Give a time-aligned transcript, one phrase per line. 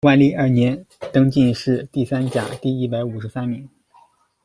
[0.03, 3.69] 万历二年，登进士第三甲第一百五十三名。